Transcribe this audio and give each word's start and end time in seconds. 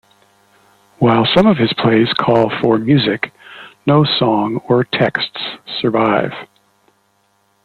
While 0.97 1.27
some 1.31 1.45
of 1.45 1.57
his 1.59 1.73
plays 1.77 2.11
call 2.13 2.49
for 2.59 2.79
music, 2.79 3.31
no 3.85 4.03
songs 4.03 4.59
or 4.67 4.83
texts 4.83 5.37
survive. 5.79 6.31